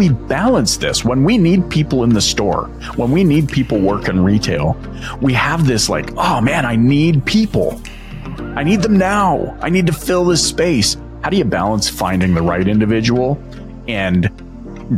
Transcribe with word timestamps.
we 0.00 0.08
balance 0.08 0.78
this 0.78 1.04
when 1.04 1.24
we 1.24 1.36
need 1.36 1.68
people 1.68 2.04
in 2.04 2.14
the 2.14 2.22
store, 2.22 2.68
when 2.96 3.10
we 3.10 3.22
need 3.22 3.50
people 3.50 3.78
working 3.78 4.18
retail? 4.18 4.74
We 5.20 5.34
have 5.34 5.66
this 5.66 5.90
like, 5.90 6.10
oh 6.16 6.40
man, 6.40 6.64
I 6.64 6.74
need 6.74 7.26
people. 7.26 7.78
I 8.56 8.64
need 8.64 8.80
them 8.80 8.96
now. 8.96 9.58
I 9.60 9.68
need 9.68 9.86
to 9.88 9.92
fill 9.92 10.24
this 10.24 10.42
space. 10.42 10.96
How 11.22 11.28
do 11.28 11.36
you 11.36 11.44
balance 11.44 11.90
finding 11.90 12.32
the 12.32 12.40
right 12.40 12.66
individual 12.66 13.38
and 13.88 14.30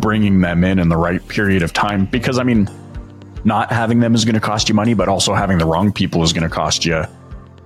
bringing 0.00 0.40
them 0.40 0.62
in 0.62 0.78
in 0.78 0.88
the 0.88 0.96
right 0.96 1.26
period 1.26 1.64
of 1.64 1.72
time? 1.72 2.06
Because 2.06 2.38
I 2.38 2.44
mean, 2.44 2.68
not 3.42 3.72
having 3.72 3.98
them 3.98 4.14
is 4.14 4.24
going 4.24 4.36
to 4.36 4.40
cost 4.40 4.68
you 4.68 4.76
money, 4.76 4.94
but 4.94 5.08
also 5.08 5.34
having 5.34 5.58
the 5.58 5.66
wrong 5.66 5.92
people 5.92 6.22
is 6.22 6.32
going 6.32 6.48
to 6.48 6.54
cost 6.54 6.84
you 6.84 7.04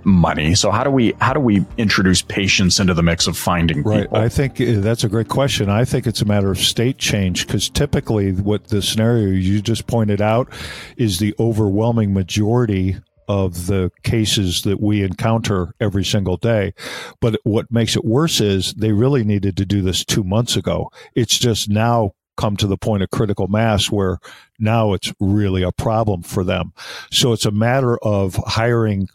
money. 0.07 0.55
So 0.55 0.71
how 0.71 0.85
do 0.85 0.91
we 0.91 1.13
how 1.21 1.33
do 1.33 1.41
we 1.41 1.65
introduce 1.77 2.23
patience 2.23 2.79
into 2.79 2.95
the 2.95 3.03
mix 3.03 3.27
of 3.27 3.37
finding 3.37 3.83
right. 3.83 4.03
people? 4.03 4.17
I 4.17 4.29
think 4.29 4.61
uh, 4.61 4.81
that's 4.81 5.05
a 5.05 5.09
great 5.09 5.29
question. 5.29 5.69
I 5.69 5.85
think 5.85 6.07
it's 6.07 6.23
a 6.23 6.25
matter 6.25 6.51
of 6.51 6.59
state 6.59 6.97
change 6.97 7.47
because 7.47 7.69
typically 7.69 8.33
what 8.33 8.69
the 8.69 8.81
scenario 8.81 9.29
you 9.29 9.61
just 9.61 9.87
pointed 9.87 10.23
out 10.23 10.49
is 10.97 11.19
the 11.19 11.35
overwhelming 11.39 12.15
majority 12.15 12.97
of 13.29 13.67
the 13.67 13.91
cases 14.05 14.63
that 14.63 14.81
we 14.81 15.03
encounter 15.03 15.75
every 15.81 16.05
single 16.05 16.37
day. 16.37 16.73
But 17.21 17.41
what 17.43 17.71
makes 17.73 17.97
it 17.97 18.05
worse 18.05 18.41
is 18.41 18.73
they 18.75 18.93
really 18.93 19.25
needed 19.25 19.57
to 19.57 19.67
do 19.67 19.83
this 19.83 20.05
two 20.05 20.23
months 20.23 20.55
ago. 20.55 20.93
It's 21.17 21.37
just 21.37 21.69
now 21.69 22.13
come 22.37 22.57
to 22.59 22.69
the 22.69 22.77
point 22.77 23.03
of 23.03 23.11
critical 23.11 23.49
mass 23.49 23.91
where 23.91 24.19
now 24.61 24.93
it's 24.93 25.13
really 25.19 25.63
a 25.63 25.73
problem 25.73 26.23
for 26.23 26.45
them. 26.45 26.73
So 27.11 27.33
it's 27.33 27.47
a 27.47 27.51
matter 27.51 27.99
of 27.99 28.37
hiring 28.47 29.09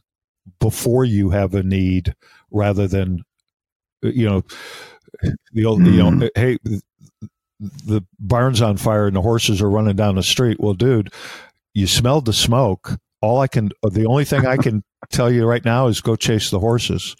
before 0.60 1.06
you 1.06 1.30
have 1.30 1.54
a 1.54 1.64
need 1.64 2.16
rather 2.52 2.88
than, 2.88 3.24
you 4.02 4.26
know, 4.26 4.44
the 5.54 5.66
old, 5.66 5.82
mm. 5.82 5.92
you 5.94 5.98
know, 5.98 6.12
mm-hmm. 6.12 6.28
hey, 6.36 6.58
the 7.86 8.04
barn's 8.20 8.62
on 8.62 8.78
fire 8.78 9.08
and 9.08 9.16
the 9.16 9.22
horses 9.22 9.62
are 9.62 9.70
running 9.70 9.96
down 9.96 10.16
the 10.16 10.24
street. 10.24 10.60
Well, 10.60 10.74
dude, 10.74 11.14
you 11.74 11.88
smelled 11.88 12.26
the 12.26 12.34
smoke. 12.34 12.98
All 13.22 13.40
I 13.40 13.48
can, 13.48 13.70
the 13.84 14.06
only 14.06 14.26
thing 14.26 14.46
I 14.46 14.58
can 14.58 14.84
tell 15.12 15.32
you 15.32 15.46
right 15.46 15.64
now 15.64 15.88
is 15.88 16.02
go 16.02 16.16
chase 16.16 16.50
the 16.50 16.60
horses. 16.60 17.16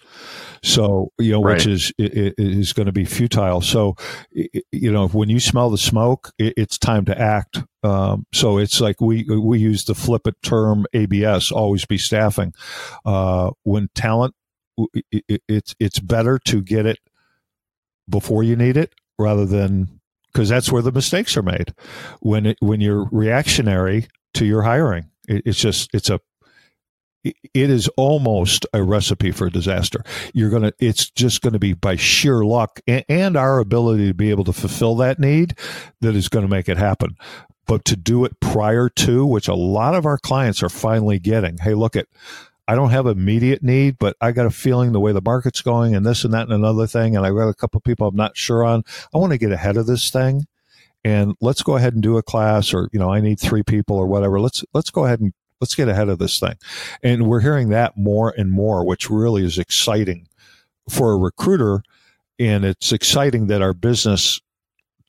So, 0.62 1.12
you 1.18 1.32
know, 1.32 1.42
right. 1.42 1.54
which 1.54 1.66
is, 1.66 1.92
is 1.98 2.72
going 2.72 2.86
to 2.86 2.92
be 2.92 3.04
futile. 3.04 3.60
So, 3.60 3.96
you 4.32 4.92
know, 4.92 5.08
when 5.08 5.28
you 5.28 5.40
smell 5.40 5.70
the 5.70 5.78
smoke, 5.78 6.32
it's 6.38 6.78
time 6.78 7.04
to 7.06 7.18
act. 7.18 7.62
Um, 7.82 8.26
so 8.32 8.58
it's 8.58 8.80
like 8.80 9.00
we, 9.00 9.24
we 9.24 9.58
use 9.58 9.84
the 9.84 9.94
flippant 9.94 10.36
term 10.42 10.86
ABS, 10.92 11.50
always 11.50 11.84
be 11.84 11.98
staffing. 11.98 12.52
Uh, 13.04 13.50
when 13.64 13.88
talent, 13.94 14.34
it's, 15.48 15.74
it's 15.78 15.98
better 15.98 16.38
to 16.46 16.62
get 16.62 16.86
it 16.86 16.98
before 18.08 18.42
you 18.42 18.56
need 18.56 18.76
it 18.76 18.94
rather 19.18 19.46
than 19.46 20.00
because 20.32 20.48
that's 20.48 20.72
where 20.72 20.82
the 20.82 20.92
mistakes 20.92 21.36
are 21.36 21.42
made 21.42 21.74
when 22.20 22.46
it, 22.46 22.56
when 22.60 22.80
you're 22.80 23.06
reactionary 23.10 24.06
to 24.34 24.46
your 24.46 24.62
hiring. 24.62 25.10
It, 25.28 25.42
it's 25.46 25.58
just 25.58 25.90
it's 25.92 26.10
a 26.10 26.20
it 27.24 27.70
is 27.70 27.88
almost 27.96 28.66
a 28.72 28.82
recipe 28.82 29.30
for 29.30 29.48
disaster. 29.48 30.02
You're 30.34 30.50
going 30.50 30.62
to, 30.62 30.74
it's 30.80 31.10
just 31.10 31.40
going 31.40 31.52
to 31.52 31.58
be 31.58 31.72
by 31.72 31.96
sheer 31.96 32.44
luck 32.44 32.80
and, 32.86 33.04
and, 33.08 33.36
our 33.36 33.60
ability 33.60 34.08
to 34.08 34.14
be 34.14 34.30
able 34.30 34.44
to 34.44 34.52
fulfill 34.52 34.96
that 34.96 35.20
need 35.20 35.56
that 36.00 36.16
is 36.16 36.28
going 36.28 36.44
to 36.44 36.50
make 36.50 36.68
it 36.68 36.78
happen. 36.78 37.16
But 37.66 37.84
to 37.86 37.96
do 37.96 38.24
it 38.24 38.40
prior 38.40 38.88
to, 38.88 39.24
which 39.24 39.46
a 39.46 39.54
lot 39.54 39.94
of 39.94 40.04
our 40.04 40.18
clients 40.18 40.62
are 40.62 40.68
finally 40.68 41.20
getting, 41.20 41.58
hey, 41.58 41.74
look 41.74 41.94
at, 41.94 42.08
I 42.66 42.74
don't 42.74 42.90
have 42.90 43.06
immediate 43.06 43.62
need, 43.62 43.98
but 43.98 44.16
I 44.20 44.32
got 44.32 44.46
a 44.46 44.50
feeling 44.50 44.90
the 44.90 45.00
way 45.00 45.12
the 45.12 45.22
market's 45.22 45.60
going 45.62 45.94
and 45.94 46.04
this 46.04 46.24
and 46.24 46.34
that 46.34 46.42
and 46.42 46.52
another 46.52 46.88
thing. 46.88 47.16
And 47.16 47.24
I've 47.24 47.36
got 47.36 47.48
a 47.48 47.54
couple 47.54 47.78
of 47.78 47.84
people 47.84 48.08
I'm 48.08 48.16
not 48.16 48.36
sure 48.36 48.64
on. 48.64 48.82
I 49.14 49.18
want 49.18 49.32
to 49.32 49.38
get 49.38 49.52
ahead 49.52 49.76
of 49.76 49.86
this 49.86 50.10
thing 50.10 50.46
and 51.04 51.34
let's 51.40 51.62
go 51.62 51.76
ahead 51.76 51.94
and 51.94 52.02
do 52.02 52.16
a 52.16 52.22
class 52.22 52.72
or, 52.72 52.88
you 52.92 52.98
know, 52.98 53.12
I 53.12 53.20
need 53.20 53.40
three 53.40 53.62
people 53.62 53.96
or 53.96 54.06
whatever. 54.06 54.40
Let's, 54.40 54.64
let's 54.72 54.90
go 54.90 55.04
ahead 55.04 55.20
and 55.20 55.32
Let's 55.62 55.76
get 55.76 55.88
ahead 55.88 56.08
of 56.08 56.18
this 56.18 56.40
thing. 56.40 56.56
And 57.04 57.28
we're 57.28 57.38
hearing 57.38 57.68
that 57.68 57.96
more 57.96 58.34
and 58.36 58.50
more, 58.50 58.84
which 58.84 59.08
really 59.08 59.44
is 59.44 59.58
exciting 59.58 60.26
for 60.90 61.12
a 61.12 61.16
recruiter. 61.16 61.84
And 62.36 62.64
it's 62.64 62.90
exciting 62.90 63.46
that 63.46 63.62
our 63.62 63.72
business 63.72 64.40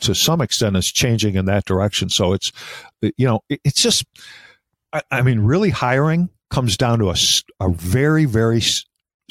to 0.01 0.13
some 0.13 0.41
extent 0.41 0.77
is 0.77 0.91
changing 0.91 1.33
in 1.33 1.45
that 1.45 1.65
direction. 1.65 2.09
So 2.09 2.33
it's, 2.33 2.51
you 3.01 3.25
know, 3.25 3.39
it's 3.49 3.81
just, 3.81 4.05
I, 5.09 5.23
mean, 5.23 5.39
really 5.39 5.71
hiring 5.71 6.29
comes 6.51 6.77
down 6.77 6.99
to 6.99 7.09
a, 7.09 7.15
a 7.59 7.69
very, 7.69 8.25
very 8.25 8.61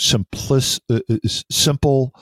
simplis, 0.01 0.81
uh, 0.91 0.99
uh 1.09 1.29
simple 1.53 2.13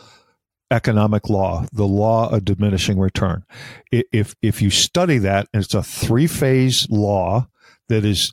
economic 0.70 1.28
law, 1.28 1.66
the 1.72 1.86
law 1.86 2.30
of 2.30 2.44
diminishing 2.44 2.98
return. 2.98 3.44
If, 3.90 4.34
if 4.42 4.62
you 4.62 4.70
study 4.70 5.18
that, 5.18 5.48
it's 5.52 5.74
a 5.74 5.82
three 5.82 6.26
phase 6.26 6.88
law 6.90 7.48
that 7.88 8.04
is 8.04 8.32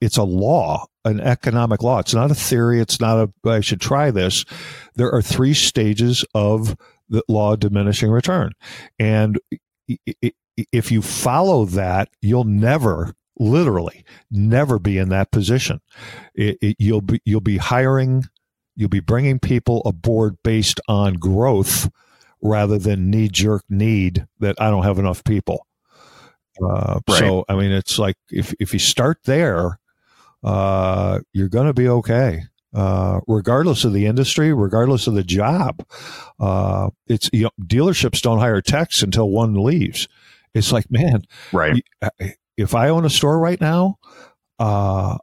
it's 0.00 0.16
a 0.16 0.22
law, 0.22 0.86
an 1.04 1.20
economic 1.20 1.82
law. 1.82 1.98
It's 1.98 2.14
not 2.14 2.30
a 2.30 2.34
theory. 2.34 2.80
It's 2.80 3.00
not 3.00 3.18
a, 3.44 3.48
I 3.48 3.60
should 3.60 3.80
try 3.80 4.10
this. 4.10 4.44
There 4.94 5.12
are 5.12 5.22
three 5.22 5.54
stages 5.54 6.24
of 6.34 6.76
the 7.08 7.22
law 7.28 7.54
of 7.54 7.60
diminishing 7.60 8.10
return. 8.10 8.52
And 8.98 9.40
if 10.72 10.92
you 10.92 11.02
follow 11.02 11.64
that, 11.64 12.10
you'll 12.20 12.44
never, 12.44 13.14
literally, 13.38 14.04
never 14.30 14.78
be 14.78 14.98
in 14.98 15.08
that 15.08 15.32
position. 15.32 15.80
It, 16.34 16.58
it, 16.60 16.76
you'll 16.78 17.00
be, 17.00 17.20
you'll 17.24 17.40
be 17.40 17.56
hiring, 17.56 18.24
you'll 18.78 18.88
be 18.88 19.00
bringing 19.00 19.40
people 19.40 19.82
aboard 19.84 20.36
based 20.44 20.80
on 20.86 21.14
growth 21.14 21.90
rather 22.40 22.78
than 22.78 23.10
knee 23.10 23.28
jerk 23.28 23.64
need 23.68 24.24
that 24.38 24.54
I 24.60 24.70
don't 24.70 24.84
have 24.84 25.00
enough 25.00 25.24
people. 25.24 25.66
Uh, 26.62 27.00
right. 27.08 27.18
So, 27.18 27.44
I 27.48 27.56
mean, 27.56 27.72
it's 27.72 27.98
like 27.98 28.16
if, 28.30 28.54
if 28.60 28.72
you 28.72 28.78
start 28.78 29.18
there, 29.24 29.80
uh, 30.44 31.18
you're 31.32 31.48
going 31.48 31.66
to 31.66 31.74
be 31.74 31.88
okay. 31.88 32.44
Uh, 32.72 33.20
regardless 33.26 33.84
of 33.84 33.92
the 33.92 34.06
industry, 34.06 34.52
regardless 34.52 35.08
of 35.08 35.14
the 35.14 35.24
job, 35.24 35.84
uh, 36.38 36.90
it's 37.08 37.28
you 37.32 37.44
know, 37.44 37.50
dealerships 37.62 38.20
don't 38.20 38.38
hire 38.38 38.60
techs 38.60 39.02
until 39.02 39.30
one 39.30 39.54
leaves. 39.54 40.06
It's 40.54 40.70
like, 40.70 40.88
man, 40.90 41.24
right? 41.52 41.82
Uh, 42.00 42.10
if 42.56 42.74
I 42.74 42.90
own 42.90 43.04
a 43.04 43.10
store 43.10 43.38
right 43.38 43.60
now, 43.60 43.98
uh, 44.58 45.16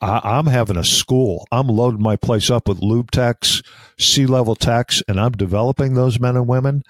I, 0.00 0.38
am 0.38 0.46
having 0.46 0.76
a 0.76 0.84
school. 0.84 1.46
I'm 1.52 1.68
loading 1.68 2.02
my 2.02 2.16
place 2.16 2.50
up 2.50 2.68
with 2.68 2.80
lube 2.80 3.10
techs, 3.10 3.62
C 3.98 4.26
level 4.26 4.56
techs, 4.56 5.02
and 5.06 5.20
I'm 5.20 5.32
developing 5.32 5.94
those 5.94 6.18
men 6.18 6.36
and 6.36 6.48
women 6.48 6.82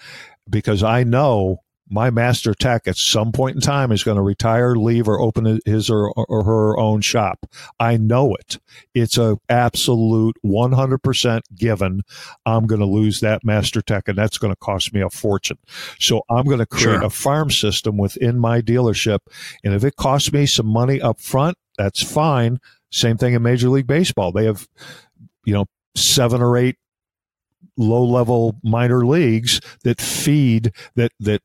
because 0.49 0.83
I 0.83 1.03
know 1.03 1.59
my 1.91 2.11
master 2.11 2.55
tech 2.55 2.89
at 2.89 2.97
some 2.97 3.31
point 3.31 3.57
in 3.57 3.61
time 3.61 3.93
is 3.93 4.05
going 4.05 4.17
to 4.17 4.23
retire, 4.23 4.75
leave, 4.75 5.07
or 5.07 5.21
open 5.21 5.61
his 5.67 5.91
or, 5.91 6.13
or 6.13 6.45
her 6.45 6.79
own 6.79 7.01
shop. 7.01 7.47
I 7.79 7.97
know 7.97 8.35
it. 8.35 8.59
It's 8.95 9.19
a 9.19 9.39
absolute 9.49 10.37
100% 10.45 11.41
given. 11.55 12.03
I'm 12.47 12.67
going 12.67 12.81
to 12.81 12.87
lose 12.87 13.21
that 13.21 13.45
master 13.45 13.83
tech, 13.83 14.09
and 14.09 14.17
that's 14.17 14.39
going 14.39 14.53
to 14.53 14.59
cost 14.59 14.95
me 14.95 15.03
a 15.03 15.11
fortune. 15.11 15.59
So 15.99 16.23
I'm 16.31 16.47
going 16.47 16.59
to 16.59 16.67
create 16.67 16.85
sure. 16.85 17.05
a 17.05 17.11
farm 17.11 17.51
system 17.51 17.97
within 17.97 18.39
my 18.39 18.61
dealership, 18.61 19.19
and 19.63 19.75
if 19.75 19.85
it 19.85 19.97
costs 19.97 20.33
me 20.33 20.47
some 20.47 20.67
money 20.67 21.01
up 21.01 21.21
front, 21.21 21.59
that's 21.77 22.03
fine. 22.03 22.61
Same 22.95 23.17
thing 23.17 23.35
in 23.35 23.43
Major 23.43 23.69
League 23.69 23.87
Baseball. 23.87 24.33
They 24.33 24.45
have, 24.45 24.69
you 25.45 25.53
know, 25.53 25.67
seven 25.97 26.41
or 26.41 26.57
eight 26.57 26.77
low 27.77 28.05
level 28.05 28.57
minor 28.63 29.05
leagues 29.05 29.61
that 29.83 30.01
feed 30.01 30.73
that 30.95 31.13
that 31.21 31.43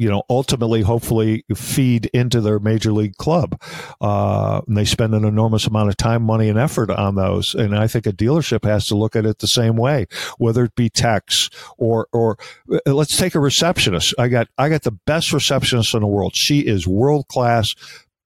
you 0.00 0.08
know, 0.08 0.22
ultimately, 0.30 0.80
hopefully, 0.80 1.44
feed 1.54 2.06
into 2.14 2.40
their 2.40 2.58
major 2.58 2.90
league 2.90 3.16
club. 3.16 3.60
Uh, 4.00 4.62
and 4.66 4.74
they 4.74 4.86
spend 4.86 5.14
an 5.14 5.26
enormous 5.26 5.66
amount 5.66 5.90
of 5.90 5.96
time, 5.98 6.22
money, 6.22 6.48
and 6.48 6.58
effort 6.58 6.90
on 6.90 7.16
those. 7.16 7.54
And 7.54 7.76
I 7.76 7.86
think 7.86 8.06
a 8.06 8.12
dealership 8.12 8.64
has 8.64 8.86
to 8.86 8.94
look 8.94 9.14
at 9.14 9.26
it 9.26 9.40
the 9.40 9.46
same 9.46 9.76
way, 9.76 10.06
whether 10.38 10.64
it 10.64 10.74
be 10.74 10.88
techs 10.88 11.50
or 11.76 12.08
or 12.12 12.38
uh, 12.72 12.94
let's 12.94 13.18
take 13.18 13.34
a 13.34 13.40
receptionist. 13.40 14.14
I 14.18 14.28
got 14.28 14.48
I 14.56 14.70
got 14.70 14.84
the 14.84 14.98
best 15.06 15.34
receptionist 15.34 15.92
in 15.92 16.00
the 16.00 16.06
world. 16.06 16.34
She 16.34 16.60
is 16.60 16.88
world 16.88 17.28
class, 17.28 17.74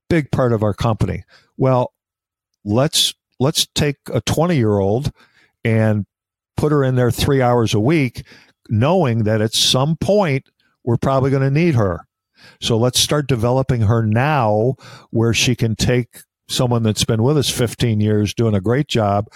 big 0.09 0.31
part 0.31 0.53
of 0.53 0.63
our 0.63 0.75
company. 0.75 1.25
Well, 1.57 1.93
let's 2.65 3.15
let's 3.39 3.67
take 3.75 3.97
a 4.13 4.21
twenty 4.21 4.57
year 4.57 4.79
old 4.79 5.11
and 5.65 6.07
put 6.57 6.73
her 6.73 6.85
in 6.85 6.95
there 6.95 7.11
three 7.11 7.43
hours 7.43 7.75
a 7.75 7.81
week, 7.81 8.25
knowing 8.69 9.25
that 9.25 9.41
at 9.41 9.55
some 9.55 9.97
point 9.97 10.49
we're 10.85 10.97
probably 10.97 11.31
going 11.31 11.43
to 11.43 11.51
need 11.51 11.75
her. 11.75 12.07
So 12.61 12.77
let's 12.77 13.01
start 13.01 13.27
developing 13.27 13.83
her 13.83 14.05
now 14.05 14.75
where 15.11 15.33
she 15.33 15.57
can 15.57 15.77
take 15.77 16.19
someone 16.49 16.83
that's 16.83 17.05
been 17.05 17.23
with 17.23 17.39
us 17.39 17.49
15 17.49 18.01
years 18.01 18.35
doing 18.35 18.55
a 18.55 18.61
great 18.61 18.87
job 18.87 19.27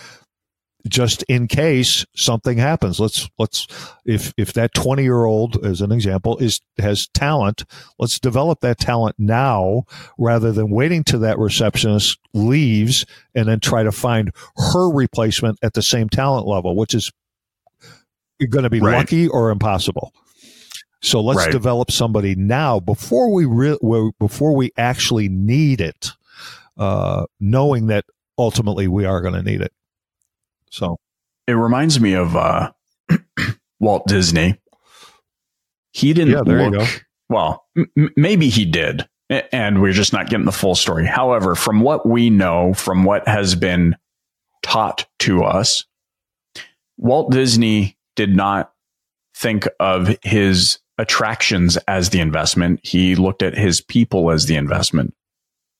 just 0.86 1.22
in 1.24 1.48
case 1.48 2.06
something 2.14 2.56
happens 2.56 3.00
let's 3.00 3.28
let's 3.38 3.66
if 4.06 4.32
if 4.36 4.52
that 4.52 4.72
20 4.74 5.02
year 5.02 5.24
old 5.24 5.64
as 5.64 5.80
an 5.80 5.90
example 5.90 6.36
is 6.38 6.60
has 6.78 7.08
talent 7.08 7.64
let's 7.98 8.20
develop 8.20 8.60
that 8.60 8.78
talent 8.78 9.16
now 9.18 9.82
rather 10.18 10.52
than 10.52 10.70
waiting 10.70 11.02
till 11.02 11.18
that 11.18 11.38
receptionist 11.38 12.18
leaves 12.32 13.04
and 13.34 13.48
then 13.48 13.58
try 13.58 13.82
to 13.82 13.90
find 13.92 14.30
her 14.72 14.88
replacement 14.90 15.58
at 15.62 15.74
the 15.74 15.82
same 15.82 16.08
talent 16.08 16.46
level 16.46 16.76
which 16.76 16.94
is 16.94 17.10
going 18.50 18.62
to 18.62 18.70
be 18.70 18.80
right. 18.80 18.96
lucky 18.96 19.26
or 19.28 19.50
impossible 19.50 20.12
So 21.02 21.20
let's 21.20 21.38
Right. 21.40 21.52
develop 21.52 21.90
somebody 21.90 22.34
now 22.36 22.80
before 22.80 23.32
we 23.32 23.44
re- 23.44 23.78
before 24.18 24.54
we 24.54 24.70
actually 24.76 25.28
need 25.28 25.80
it, 25.80 26.10
uh, 26.76 27.26
knowing 27.40 27.86
that 27.88 28.04
ultimately 28.36 28.88
we 28.88 29.04
are 29.04 29.20
going 29.20 29.34
to 29.34 29.42
need 29.42 29.60
it. 29.60 29.72
So 30.70 30.96
It 31.46 31.52
reminds 31.52 32.00
me 32.00 32.14
of 32.14 32.36
uh, 32.36 32.72
Walt 33.80 34.06
Disney. 34.06 34.60
He 35.92 36.12
didn't 36.12 36.32
Yeah, 36.46 36.54
look 36.66 36.72
go. 36.74 36.86
well. 37.28 37.64
M- 37.76 38.10
maybe 38.16 38.48
he 38.48 38.64
did, 38.64 39.08
and 39.30 39.80
we're 39.80 39.92
just 39.92 40.12
not 40.12 40.28
getting 40.28 40.46
the 40.46 40.52
full 40.52 40.74
story. 40.74 41.06
However, 41.06 41.54
from 41.54 41.80
what 41.80 42.06
we 42.06 42.30
know, 42.30 42.74
from 42.74 43.04
what 43.04 43.26
has 43.26 43.54
been 43.54 43.96
taught 44.62 45.06
to 45.20 45.44
us, 45.44 45.84
Walt 46.98 47.30
Disney 47.30 47.96
did 48.16 48.34
not 48.34 48.72
think 49.34 49.66
of 49.80 50.16
his 50.22 50.78
attractions 50.98 51.76
as 51.88 52.10
the 52.10 52.20
investment. 52.20 52.80
He 52.82 53.14
looked 53.14 53.42
at 53.42 53.56
his 53.56 53.80
people 53.80 54.30
as 54.30 54.46
the 54.46 54.56
investment. 54.56 55.14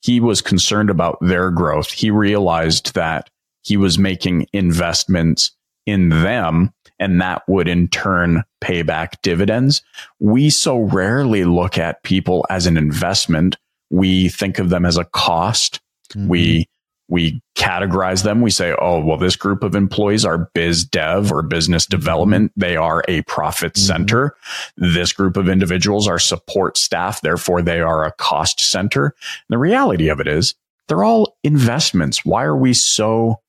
He 0.01 0.21
was 0.21 0.41
concerned 0.41 0.91
about 0.91 1.19
their 1.21 1.51
growth. 1.51 1.91
He 1.91 2.11
realized 2.13 2.95
that 2.95 3.29
he 3.63 3.77
was 3.77 3.99
making 3.99 4.47
investments 4.53 5.53
in 5.87 6.09
them 6.09 6.73
and 6.99 7.21
that 7.21 7.43
would 7.49 7.69
in 7.69 7.89
turn 7.89 8.43
pay 8.61 8.83
back 8.83 9.23
dividends. 9.23 9.83
We 10.19 10.51
so 10.51 10.81
rarely 10.81 11.45
look 11.45 11.79
at 11.79 12.03
people 12.03 12.45
as 12.51 12.67
an 12.67 12.77
investment. 12.77 13.57
We 13.91 14.29
think 14.29 14.59
of 14.59 14.71
them 14.71 14.85
as 14.85 14.97
a 14.97 15.05
cost. 15.05 15.81
We 16.17 16.69
we 17.11 17.41
categorize 17.57 18.23
them. 18.23 18.43
We 18.43 18.51
say, 18.51 18.75
oh, 18.83 19.01
well, 19.03 19.17
this 19.17 19.35
group 19.35 19.63
of 19.63 19.75
employees 19.75 20.27
are 20.27 20.51
biz 20.53 20.85
dev 20.85 21.33
or 21.33 21.41
business 21.43 21.87
development. 21.87 22.53
They 22.55 22.77
are 22.77 23.03
a 23.09 23.23
profit 23.23 23.75
Mhm. 23.75 23.79
center. 23.79 24.35
This 24.77 25.15
group 25.15 25.39
of 25.39 25.49
individuals 25.49 26.07
are 26.07 26.19
support 26.19 26.77
staff. 26.77 27.23
Therefore, 27.23 27.63
they 27.63 27.81
are 27.81 28.05
a 28.05 28.13
cost 28.13 28.61
center. 28.61 29.15
The 29.49 29.57
reality 29.57 30.09
of 30.09 30.21
it 30.21 30.27
is 30.27 30.55
they're 30.89 31.03
all 31.05 31.39
investments. 31.43 32.27
Why 32.27 32.45
are 32.45 32.57
we 32.57 32.75
so 32.75 33.41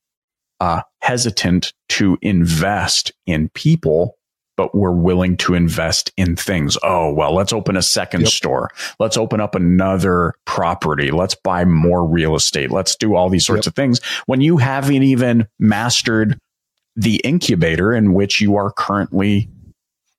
uh, 0.60 0.82
hesitant 1.00 1.72
to 1.90 2.18
invest 2.22 3.12
in 3.26 3.48
people, 3.50 4.16
but 4.56 4.74
we're 4.74 4.90
willing 4.92 5.36
to 5.38 5.54
invest 5.54 6.12
in 6.16 6.36
things? 6.36 6.76
Oh, 6.82 7.12
well, 7.12 7.34
let's 7.34 7.52
open 7.52 7.76
a 7.76 7.82
second 7.82 8.22
Yep. 8.22 8.30
store. 8.30 8.70
Let's 8.98 9.16
open 9.16 9.40
up 9.40 9.54
another 9.54 10.34
property. 10.44 11.10
Let's 11.10 11.34
buy 11.34 11.64
more 11.64 12.04
real 12.06 12.34
estate. 12.36 12.70
Let's 12.70 12.94
do 12.94 13.14
all 13.16 13.28
these 13.30 13.46
sorts 13.46 13.66
Yep. 13.66 13.70
of 13.72 13.74
things 13.74 14.00
when 14.26 14.40
you 14.40 14.58
haven't 14.58 15.02
even 15.02 15.48
mastered 15.58 16.38
the 16.96 17.16
incubator 17.24 17.94
in 17.94 18.12
which 18.12 18.40
you 18.40 18.56
are 18.56 18.70
currently 18.70 19.48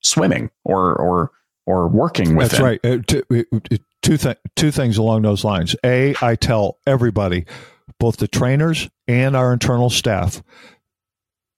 swimming 0.02 0.50
or, 0.64 0.96
or, 0.96 1.32
or 1.68 1.88
working 1.88 2.36
with. 2.36 2.50
That's 2.52 2.62
right. 2.62 2.80
Uh, 2.84 2.98
two, 3.06 3.24
uh, 3.32 3.44
uh, 3.56 3.78
two, 4.02 4.18
th- 4.18 4.38
two 4.56 4.72
things 4.72 4.98
along 4.98 5.22
those 5.22 5.44
lines. 5.44 5.76
A, 5.86 6.16
I 6.22 6.36
tell 6.36 6.80
everybody, 6.88 7.46
both 8.00 8.18
the 8.18 8.28
trainers 8.28 8.90
and 9.08 9.36
our 9.36 9.54
internal 9.54 9.90
staff, 9.90 10.42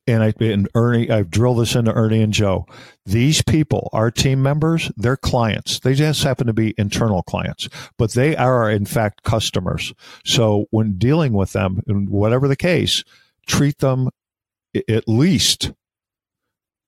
and 0.06 0.21
I 0.21 0.33
and 0.41 0.68
Ernie, 0.75 1.09
I've 1.09 1.30
drilled 1.30 1.59
this 1.59 1.75
into 1.75 1.94
Ernie 1.94 2.21
and 2.21 2.33
Joe. 2.33 2.65
These 3.06 3.41
people, 3.41 3.89
our 3.94 4.12
team 4.12 4.44
members, 4.44 4.91
they're 4.97 5.18
clients. 5.18 5.80
They 5.80 5.94
just 5.94 6.24
happen 6.24 6.47
to 6.47 6.53
be 6.53 6.74
internal 6.77 7.24
clients, 7.24 7.69
but 7.97 8.12
they 8.12 8.35
are 8.35 8.69
in 8.69 8.85
fact 8.85 9.24
customers. 9.24 9.94
So 10.25 10.65
when 10.71 10.97
dealing 10.97 11.33
with 11.33 11.53
them, 11.53 11.81
in 11.88 12.07
whatever 12.09 12.47
the 12.47 12.57
case, 12.57 13.03
treat 13.47 13.80
them 13.80 14.09
at 14.89 15.07
least 15.07 15.71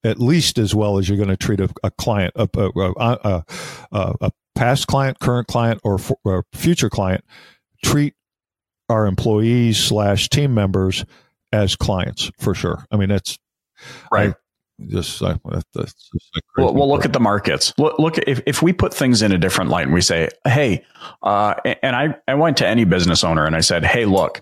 at 0.04 0.20
least 0.20 0.60
as 0.60 0.76
well 0.76 1.00
as 1.00 1.10
you're 1.10 1.18
going 1.18 1.30
to 1.30 1.38
treat 1.38 1.60
a, 1.60 1.70
a 1.84 1.90
client, 1.90 2.32
a, 2.36 2.48
a, 2.56 3.44
a, 3.92 4.32
past 4.54 4.86
client, 4.88 5.20
current 5.20 5.48
client, 5.48 5.82
or, 5.84 5.96
f- 5.96 6.12
or 6.24 6.46
future 6.54 6.92
client. 6.92 7.26
Treat 7.84 8.14
our 8.90 9.06
employees 9.08 9.78
slash 9.78 10.30
team 10.30 10.54
members 10.54 11.06
as 11.52 11.76
clients 11.76 12.32
for 12.40 12.54
sure. 12.54 12.86
I 12.92 12.98
mean, 12.98 13.10
that's 13.10 13.38
Right. 14.12 14.34
just 14.88 15.22
uh, 15.22 15.38
that's 15.46 15.72
just 15.74 16.14
Well, 16.58 16.68
crazy 16.68 16.78
well, 16.80 16.90
look 16.90 17.06
at 17.06 17.14
the 17.14 17.20
markets. 17.20 17.74
Look, 17.78 17.98
look 18.00 18.18
if, 18.20 18.42
if 18.46 18.62
we 18.62 18.74
put 18.74 18.94
things 18.94 19.22
in 19.22 19.32
a 19.32 19.38
different 19.38 19.70
light 19.70 19.84
and 19.86 19.94
we 19.94 20.02
say, 20.02 20.30
hey, 20.46 20.84
uh, 21.24 21.56
and 21.84 21.96
I, 21.96 22.16
I 22.28 22.36
went 22.36 22.58
to 22.58 22.68
any 22.68 22.84
business 22.84 23.24
owner 23.24 23.46
and 23.46 23.56
I 23.56 23.62
said, 23.62 23.86
hey, 23.86 24.06
look, 24.06 24.42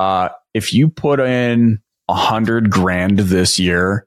uh, 0.00 0.28
if 0.54 0.72
you 0.72 0.88
put 0.88 1.20
in 1.20 1.80
a 2.08 2.14
hundred 2.14 2.70
grand 2.70 3.18
this 3.18 3.58
year, 3.58 4.06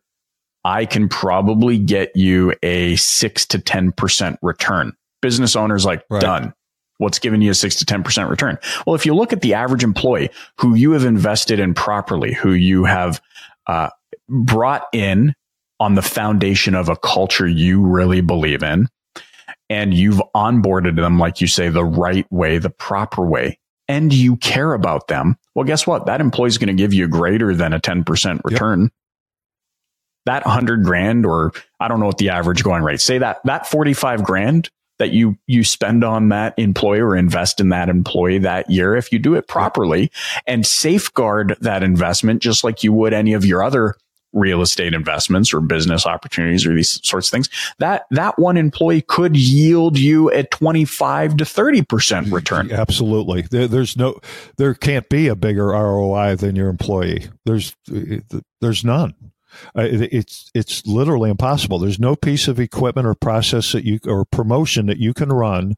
I 0.64 0.86
can 0.86 1.08
probably 1.10 1.78
get 1.78 2.16
you 2.16 2.54
a 2.62 2.96
six 2.98 3.46
to 3.48 3.58
10% 3.60 4.38
return. 4.42 4.94
Business 5.22 5.56
owners 5.56 5.86
like 5.86 6.04
Right. 6.10 6.22
done. 6.22 6.54
What's 6.98 7.20
giving 7.20 7.42
you 7.42 7.52
a 7.52 7.56
six 7.56 7.76
to 7.76 7.86
10% 7.86 8.30
return? 8.30 8.58
Well, 8.86 8.96
if 8.96 9.06
you 9.06 9.14
look 9.14 9.34
at 9.34 9.42
the 9.42 9.54
average 9.54 9.84
employee 9.84 10.30
who 10.58 10.76
you 10.76 10.92
have 10.92 11.06
invested 11.06 11.60
in 11.60 11.74
properly, 11.74 12.34
who 12.34 12.54
you 12.54 12.86
have, 12.86 13.22
uh, 13.68 13.90
brought 14.30 14.88
in 14.94 15.34
on 15.80 15.96
the 15.96 16.02
foundation 16.02 16.74
of 16.74 16.90
a 16.90 16.96
culture 16.96 17.48
you 17.48 17.82
really 17.82 18.22
believe 18.22 18.64
in 18.64 18.88
and 19.70 19.94
you've 19.94 20.22
onboarded 20.36 20.96
them, 20.96 21.20
like 21.20 21.42
you 21.42 21.48
say, 21.48 21.70
the 21.70 21.86
right 21.86 22.26
way, 22.32 22.58
the 22.58 22.70
proper 22.70 23.26
way, 23.26 23.60
and 23.88 24.14
you 24.14 24.38
care 24.38 24.74
about 24.74 25.08
them, 25.08 25.38
well, 25.56 25.66
guess 25.66 25.86
what? 25.86 26.06
That 26.06 26.22
employee 26.22 26.48
is 26.48 26.58
going 26.58 26.68
to 26.68 26.74
give 26.74 26.94
you 26.94 27.08
greater 27.08 27.54
than 27.56 27.74
a 27.74 27.80
10% 27.80 28.42
return. 28.44 28.92
That 30.26 30.46
100 30.46 30.84
grand, 30.84 31.26
or 31.26 31.54
I 31.80 31.88
don't 31.88 32.00
know 32.00 32.06
what 32.06 32.18
the 32.18 32.30
average 32.30 32.64
going 32.64 32.84
rate, 32.84 33.02
say 33.02 33.18
that, 33.18 33.40
that 33.46 33.66
45 33.68 34.24
grand 34.24 34.70
that 35.00 35.12
you, 35.12 35.38
you 35.48 35.64
spend 35.64 36.04
on 36.04 36.30
that 36.30 36.54
employee 36.58 37.00
or 37.00 37.16
invest 37.16 37.60
in 37.60 37.70
that 37.70 37.90
employee 37.90 38.40
that 38.40 38.70
year, 38.70 38.96
if 38.96 39.12
you 39.12 39.20
do 39.20 39.36
it 39.36 39.48
properly 39.48 40.12
and 40.46 40.66
safeguard 40.66 41.56
that 41.62 41.84
investment, 41.84 42.42
just 42.42 42.64
like 42.64 42.84
you 42.84 42.94
would 42.94 43.14
any 43.14 43.34
of 43.34 43.46
your 43.46 43.64
other 43.64 43.96
real 44.34 44.62
estate 44.62 44.94
investments 44.94 45.54
or 45.54 45.62
business 45.62 46.06
opportunities 46.06 46.66
or 46.66 46.74
these 46.74 47.00
sorts 47.08 47.28
of 47.28 47.32
things 47.32 47.50
that 47.80 48.06
that 48.12 48.38
one 48.38 48.58
employee 48.58 49.02
could 49.02 49.36
yield 49.36 49.98
you 49.98 50.30
a 50.32 50.44
25 50.44 51.38
to 51.38 51.44
30% 51.44 52.32
return 52.32 52.72
Absolutely. 52.72 53.44
There, 53.44 53.68
there's 53.68 53.98
no, 53.98 54.20
there 54.58 54.74
can't 54.74 55.08
be 55.10 55.28
a 55.28 55.36
bigger 55.36 55.68
ROI 55.68 56.36
than 56.36 56.56
your 56.56 56.70
employee. 56.70 57.28
There's, 57.46 57.76
uh, 57.92 58.40
there's 58.62 58.84
none. 58.84 59.16
Uh, 59.78 59.82
it- 59.82 60.14
it's 60.14 60.52
it's 60.54 60.86
literally 60.86 61.30
impossible. 61.30 61.80
There's 61.80 62.00
no 62.00 62.16
piece 62.16 62.48
of 62.48 62.60
equipment 62.60 63.08
or 63.08 63.16
process 63.16 63.72
that 63.72 63.84
you 63.86 64.00
or 64.06 64.26
promotion 64.26 64.86
that 64.88 64.98
you 64.98 65.14
can 65.14 65.30
run 65.30 65.76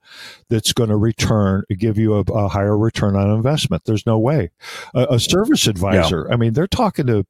that's 0.50 0.74
going 0.74 0.90
to 0.90 0.98
return 0.98 1.64
give 1.78 1.98
you 1.98 2.14
a, 2.16 2.20
a 2.22 2.48
higher 2.50 2.78
return 2.78 3.16
on 3.16 3.30
investment. 3.30 3.84
There's 3.86 4.06
no 4.06 4.18
way. 4.20 4.52
A, 4.94 5.08
a 5.12 5.20
service 5.20 5.68
advisor. 5.68 6.28
I 6.32 6.36
mean, 6.36 6.54
they're 6.54 6.68
talking 6.68 7.08
to 7.08 7.26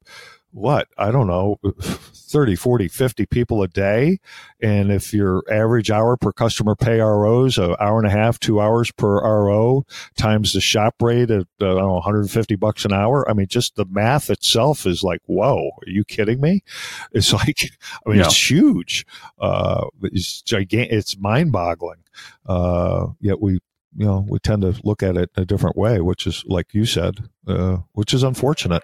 what? 0.52 0.88
I 0.98 1.12
don't 1.12 1.28
know 1.28 1.58
30 1.82 2.56
40 2.56 2.88
50 2.88 3.26
people 3.28 3.62
a 3.62 3.68
day? 3.68 4.20
And 4.62 4.92
if 4.92 5.14
your 5.14 5.44
average 5.52 5.92
hour 5.92 6.18
per 6.18 6.32
customer 6.32 6.76
pay 6.76 7.00
ROs 7.00 7.58
a 7.58 7.82
hour 7.82 8.00
and 8.00 8.08
a 8.08 8.12
half 8.12 8.40
2 8.40 8.60
hours 8.60 8.92
per 8.92 9.22
RO 9.22 9.86
times 10.18 10.54
the 10.54 10.62
shop 10.62 10.96
rate 11.02 11.30
at 11.32 11.42
uh, 11.62 11.66
I 11.66 11.68
don't 11.76 11.78
know 11.78 11.94
150 11.94 12.56
bucks 12.56 12.84
an 12.86 12.94
hour 12.94 13.30
I 13.30 13.34
mean 13.34 13.48
just 13.48 13.76
the 13.76 13.86
math 13.90 14.30
itself 14.30 14.86
is 14.86 15.04
like 15.04 15.22
whoa 15.26 15.70
are 15.86 15.90
you 15.90 16.04
kidding 16.04 16.42
me? 16.42 16.64
It's 17.12 17.32
like 17.42 17.72
I 18.06 18.10
mean 18.10 18.20
Yeah. 18.20 18.26
it's 18.26 18.50
huge. 18.50 19.06
Uh 19.40 19.86
it's 20.02 20.42
gigantic 20.42 20.92
it's 20.92 21.18
mind-boggling. 21.20 22.04
Uh 22.48 23.08
yet 23.20 23.40
we 23.42 23.54
you 23.98 24.06
know 24.06 24.26
we 24.30 24.40
tend 24.40 24.62
to 24.64 24.76
look 24.84 25.02
at 25.04 25.16
it 25.18 25.30
a 25.36 25.46
different 25.46 25.76
way 25.78 26.00
which 26.02 26.28
is 26.28 26.44
like 26.48 26.74
you 26.74 26.86
said 26.86 27.28
uh 27.48 27.78
which 27.94 28.14
is 28.14 28.22
unfortunate 28.24 28.84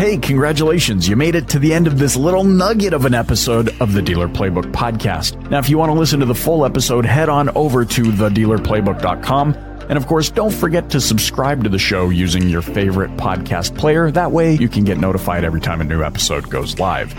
Hey, 0.00 0.16
congratulations. 0.16 1.06
You 1.06 1.14
made 1.14 1.34
it 1.34 1.46
to 1.48 1.58
the 1.58 1.74
end 1.74 1.86
of 1.86 1.98
this 1.98 2.16
little 2.16 2.42
nugget 2.42 2.94
of 2.94 3.04
an 3.04 3.12
episode 3.12 3.78
of 3.82 3.92
the 3.92 4.00
Dealer 4.00 4.28
Playbook 4.28 4.72
podcast. 4.72 5.50
Now, 5.50 5.58
if 5.58 5.68
you 5.68 5.76
want 5.76 5.92
to 5.92 5.98
listen 5.98 6.20
to 6.20 6.24
the 6.24 6.34
full 6.34 6.64
episode, 6.64 7.04
head 7.04 7.28
on 7.28 7.50
over 7.50 7.84
to 7.84 8.02
thedealerplaybook.com. 8.04 9.54
And 9.90 9.98
of 9.98 10.06
course, 10.06 10.30
don't 10.30 10.54
forget 10.54 10.88
to 10.88 11.02
subscribe 11.02 11.64
to 11.64 11.68
the 11.68 11.78
show 11.78 12.08
using 12.08 12.48
your 12.48 12.62
favorite 12.62 13.14
podcast 13.18 13.76
player. 13.76 14.10
That 14.10 14.32
way, 14.32 14.54
you 14.54 14.70
can 14.70 14.84
get 14.84 14.96
notified 14.96 15.44
every 15.44 15.60
time 15.60 15.82
a 15.82 15.84
new 15.84 16.02
episode 16.02 16.48
goes 16.48 16.78
live. 16.78 17.12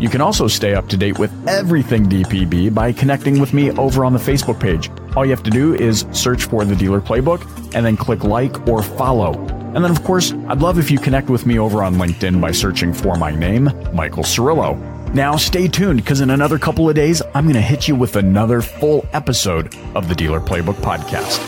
You 0.00 0.08
can 0.08 0.20
also 0.20 0.46
stay 0.46 0.76
up 0.76 0.88
to 0.90 0.96
date 0.96 1.18
with 1.18 1.32
everything 1.48 2.08
DPB 2.08 2.72
by 2.72 2.92
connecting 2.92 3.40
with 3.40 3.52
me 3.52 3.72
over 3.72 4.04
on 4.04 4.12
the 4.12 4.20
Facebook 4.20 4.60
page. 4.60 4.92
All 5.16 5.24
you 5.24 5.32
have 5.32 5.42
to 5.42 5.50
do 5.50 5.74
is 5.74 6.06
search 6.12 6.44
for 6.44 6.64
the 6.64 6.76
Dealer 6.76 7.00
Playbook 7.00 7.42
and 7.74 7.84
then 7.84 7.96
click 7.96 8.22
like 8.22 8.68
or 8.68 8.80
follow. 8.80 9.61
And 9.74 9.82
then, 9.82 9.90
of 9.90 10.04
course, 10.04 10.32
I'd 10.48 10.60
love 10.60 10.78
if 10.78 10.90
you 10.90 10.98
connect 10.98 11.30
with 11.30 11.46
me 11.46 11.58
over 11.58 11.82
on 11.82 11.94
LinkedIn 11.94 12.40
by 12.40 12.52
searching 12.52 12.92
for 12.92 13.16
my 13.16 13.34
name, 13.34 13.70
Michael 13.94 14.22
Cirillo. 14.22 14.78
Now, 15.14 15.36
stay 15.36 15.68
tuned 15.68 16.02
because 16.02 16.20
in 16.20 16.30
another 16.30 16.58
couple 16.58 16.88
of 16.88 16.94
days, 16.94 17.22
I'm 17.34 17.44
going 17.44 17.54
to 17.54 17.60
hit 17.60 17.88
you 17.88 17.94
with 17.96 18.16
another 18.16 18.60
full 18.62 19.06
episode 19.12 19.74
of 19.94 20.08
the 20.08 20.14
Dealer 20.14 20.40
Playbook 20.40 20.76
podcast. 20.76 21.40